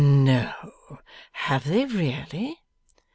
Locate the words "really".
1.85-2.57